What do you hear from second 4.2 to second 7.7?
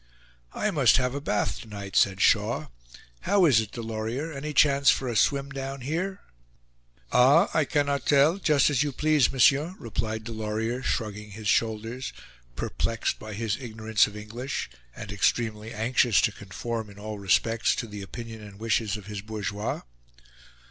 Any chance for a swim down here?" "Ah! I